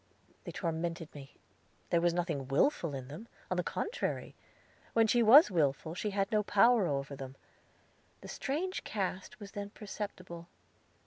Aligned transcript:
They 0.45 0.51
tormented 0.51 1.13
me. 1.13 1.35
There 1.91 2.01
was 2.01 2.11
nothing 2.11 2.47
willful 2.47 2.95
in 2.95 3.07
them; 3.07 3.27
on 3.51 3.57
the 3.57 3.63
contrary, 3.63 4.33
when 4.93 5.05
she 5.05 5.21
was 5.21 5.51
willful, 5.51 5.93
she 5.93 6.09
had 6.09 6.31
no 6.31 6.41
power 6.41 6.87
over 6.87 7.15
them; 7.15 7.35
the 8.21 8.27
strange 8.27 8.83
cast 8.83 9.39
was 9.39 9.51
then 9.51 9.69
perceptible. 9.69 10.47